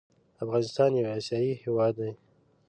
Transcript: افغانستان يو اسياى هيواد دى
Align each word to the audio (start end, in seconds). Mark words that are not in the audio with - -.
افغانستان 0.43 0.89
يو 0.99 1.05
اسياى 1.17 1.51
هيواد 1.61 1.93
دى 2.01 2.11